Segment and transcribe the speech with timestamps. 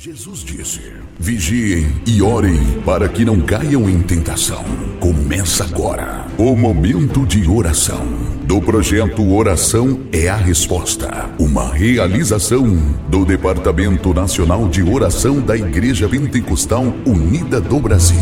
[0.00, 4.62] Jesus disse: Vigiem e orem para que não caiam em tentação.
[5.00, 8.06] Começa agora o momento de oração
[8.44, 12.64] do projeto Oração é a Resposta, uma realização
[13.10, 18.20] do Departamento Nacional de Oração da Igreja Pentecostal Unida do Brasil.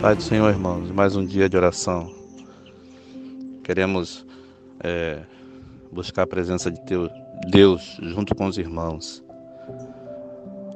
[0.00, 2.10] Pai do Senhor, irmãos, mais um dia de oração.
[3.62, 4.24] Queremos
[4.82, 5.18] é,
[5.92, 6.80] buscar a presença de
[7.50, 9.22] Deus junto com os irmãos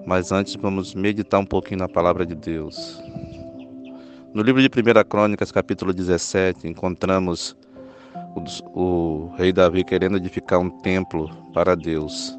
[0.09, 2.99] mas antes vamos meditar um pouquinho na palavra de Deus.
[4.33, 7.55] No livro de 1 Crônicas, capítulo 17, encontramos
[8.35, 12.35] o, o, rei Davi querendo edificar um templo para Deus.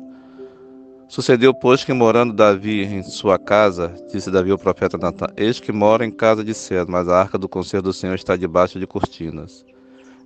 [1.08, 5.72] Sucedeu, pois, que morando Davi em sua casa, disse Davi ao profeta Natan: Eis que
[5.72, 8.88] mora em casa de cedro, mas a arca do conselho do Senhor está debaixo de
[8.88, 9.64] cortinas.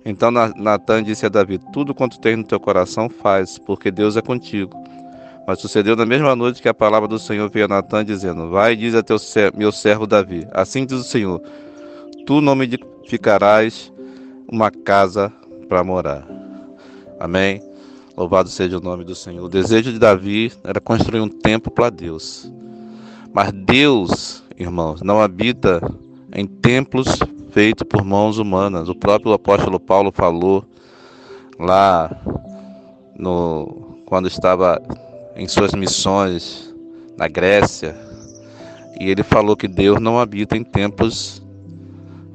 [0.02, 4.22] Então Natan disse a Davi: Tudo quanto tem no teu coração faz, porque Deus é
[4.22, 4.82] contigo.
[5.46, 8.72] Mas sucedeu na mesma noite que a palavra do Senhor veio a Natan, dizendo: Vai
[8.72, 9.16] e diz a teu
[9.54, 11.40] meu servo Davi: Assim diz o Senhor:
[12.26, 13.92] Tu não me edificarás
[14.50, 15.32] uma casa
[15.68, 16.26] para morar.
[17.20, 17.62] Amém.
[18.16, 19.44] Louvado seja o nome do Senhor.
[19.44, 22.50] O desejo de Davi era construir um templo para Deus.
[23.32, 25.80] Mas Deus, irmãos, não habita
[26.32, 27.08] em templos
[27.50, 28.88] feitos por mãos humanas.
[28.88, 30.64] O próprio apóstolo Paulo falou
[31.58, 32.10] lá
[33.16, 34.80] no quando estava
[35.36, 36.74] em suas missões
[37.16, 37.96] na Grécia,
[39.00, 41.42] e ele falou que Deus não habita em templos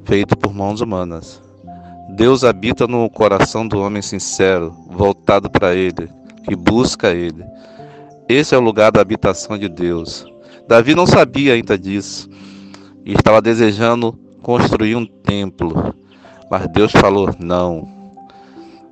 [0.04, 1.42] feitos por mãos humanas.
[2.10, 6.08] Deus habita no coração do homem sincero, voltado para Ele,
[6.44, 7.44] que busca Ele.
[8.28, 10.26] Esse é o lugar da habitação de Deus.
[10.68, 12.28] Davi não sabia ainda disso
[13.04, 15.94] e estava desejando construir um templo,
[16.50, 17.99] mas Deus falou: não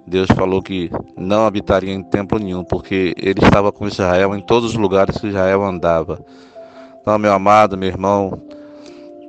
[0.09, 4.70] Deus falou que não habitaria em templo nenhum, porque ele estava com Israel em todos
[4.70, 6.25] os lugares que Israel andava.
[7.01, 8.42] Então, meu amado, meu irmão,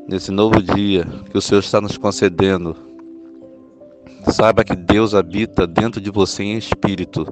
[0.08, 2.76] nesse novo dia que o Senhor está nos concedendo,
[4.32, 7.28] saiba que Deus habita dentro de você em espírito.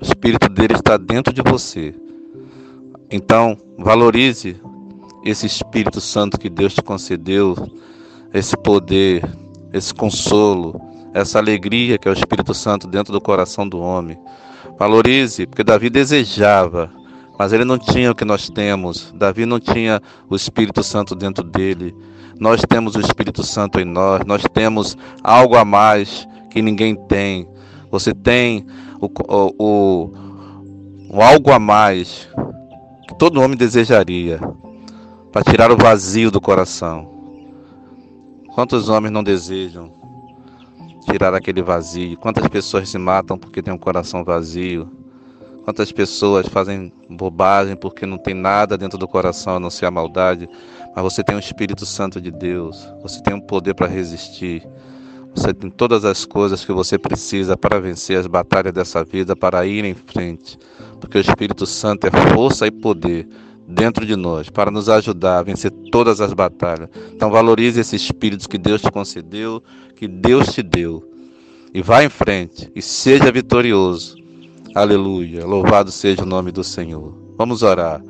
[0.00, 1.94] O espírito dele está dentro de você.
[3.10, 4.60] Então, valorize
[5.24, 7.56] esse Espírito Santo que Deus te concedeu,
[8.32, 9.28] esse poder,
[9.72, 10.87] esse consolo,
[11.18, 14.18] essa alegria que é o Espírito Santo dentro do coração do homem.
[14.78, 16.90] Valorize, porque Davi desejava,
[17.38, 19.12] mas ele não tinha o que nós temos.
[19.16, 21.94] Davi não tinha o Espírito Santo dentro dele.
[22.38, 27.48] Nós temos o Espírito Santo em nós, nós temos algo a mais que ninguém tem.
[27.90, 28.66] Você tem
[29.00, 30.12] o, o,
[31.10, 32.28] o, algo a mais
[33.08, 34.38] que todo homem desejaria
[35.32, 37.10] para tirar o vazio do coração.
[38.54, 39.98] Quantos homens não desejam
[41.10, 42.16] tirar aquele vazio.
[42.18, 44.88] Quantas pessoas se matam porque tem um coração vazio?
[45.64, 49.90] Quantas pessoas fazem bobagem porque não tem nada dentro do coração a não ser a
[49.90, 50.48] maldade?
[50.94, 54.66] Mas você tem o Espírito Santo de Deus, você tem o um poder para resistir.
[55.34, 59.64] Você tem todas as coisas que você precisa para vencer as batalhas dessa vida, para
[59.66, 60.58] ir em frente.
[61.00, 63.28] Porque o Espírito Santo é força e poder
[63.68, 66.88] dentro de nós para nos ajudar a vencer todas as batalhas.
[67.12, 69.62] Então valorize esse espírito que Deus te concedeu,
[69.94, 71.04] que Deus te deu.
[71.74, 74.16] E vá em frente e seja vitorioso.
[74.74, 75.44] Aleluia.
[75.44, 77.14] Louvado seja o nome do Senhor.
[77.36, 78.02] Vamos orar.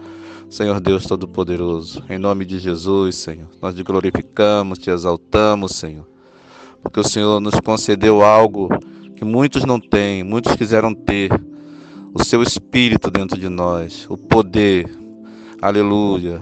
[0.51, 6.07] Senhor Deus Todo-Poderoso, em nome de Jesus, Senhor, nós te glorificamos, te exaltamos, Senhor,
[6.83, 8.71] porque o Senhor nos concedeu algo
[9.15, 11.31] que muitos não têm, muitos quiseram ter,
[12.15, 14.89] o seu Espírito dentro de nós, o poder,
[15.61, 16.41] Aleluia.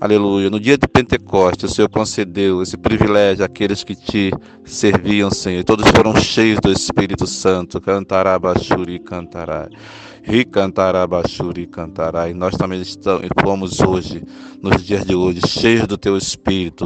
[0.00, 0.50] Aleluia.
[0.50, 4.32] No dia de Pentecostes, o Senhor concedeu esse privilégio àqueles que te
[4.64, 5.62] serviam, Senhor.
[5.62, 7.80] Todos foram cheios do Espírito Santo.
[7.80, 9.68] Cantará, Bachuri, cantará.
[10.24, 12.28] Ricantará, Bachuri, cantará.
[12.28, 14.24] E nós também estamos, fomos hoje,
[14.60, 16.84] nos dias de hoje, cheios do teu Espírito,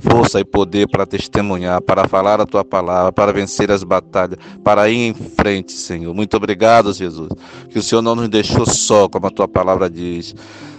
[0.00, 4.88] força e poder para testemunhar, para falar a tua palavra, para vencer as batalhas, para
[4.88, 6.14] ir em frente, Senhor.
[6.14, 7.28] Muito obrigado, Jesus.
[7.68, 10.34] Que o Senhor não nos deixou só, como a tua palavra diz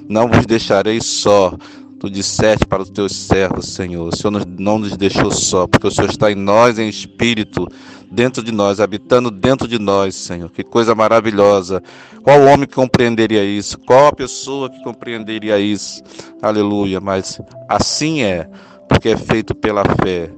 [0.10, 1.54] não vos deixarei só.
[2.00, 4.08] Tu disseste para os teus servos, Senhor.
[4.08, 7.68] O Senhor não nos deixou só, porque o Senhor está em nós, em espírito,
[8.10, 10.50] dentro de nós, habitando dentro de nós, Senhor.
[10.50, 11.84] Que coisa maravilhosa.
[12.24, 13.78] Qual homem que compreenderia isso?
[13.80, 16.02] Qual a pessoa que compreenderia isso?
[16.42, 17.00] Aleluia.
[17.02, 18.50] Mas assim é,
[18.88, 20.32] porque é feito pela fé.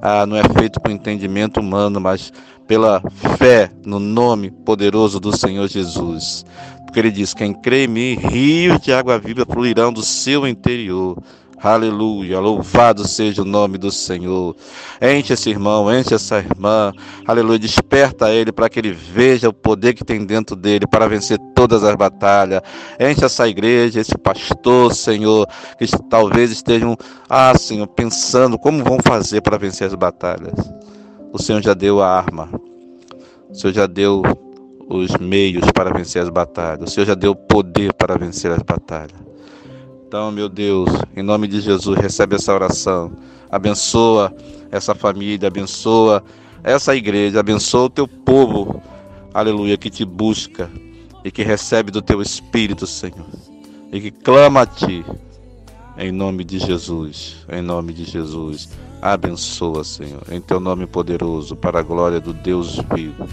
[0.00, 2.32] Ah, não é feito com entendimento humano, mas
[2.66, 3.00] pela
[3.38, 6.44] fé no nome poderoso do Senhor Jesus.
[6.84, 11.16] Porque ele diz: Quem crê em mim, rios de água viva fluirão do seu interior.
[11.66, 14.54] Aleluia, louvado seja o nome do Senhor.
[15.02, 16.92] Enche esse irmão, enche essa irmã.
[17.26, 21.40] Aleluia, desperta ele para que ele veja o poder que tem dentro dele para vencer
[21.56, 22.60] todas as batalhas.
[23.00, 25.44] Enche essa igreja, esse pastor, Senhor,
[25.76, 26.96] que talvez estejam,
[27.28, 30.54] ah, Senhor, pensando como vão fazer para vencer as batalhas.
[31.32, 32.48] O Senhor já deu a arma.
[33.50, 34.22] O Senhor já deu
[34.88, 36.90] os meios para vencer as batalhas.
[36.90, 39.25] O Senhor já deu o poder para vencer as batalhas.
[40.06, 43.10] Então, meu Deus, em nome de Jesus, recebe essa oração.
[43.50, 44.32] Abençoa
[44.70, 46.22] essa família, abençoa
[46.62, 48.80] essa igreja, abençoa o teu povo,
[49.34, 50.70] aleluia, que te busca
[51.24, 53.26] e que recebe do teu Espírito, Senhor,
[53.92, 55.04] e que clama a ti,
[55.98, 58.68] em nome de Jesus, em nome de Jesus.
[59.02, 63.26] Abençoa, Senhor, em teu nome poderoso, para a glória do Deus vivo.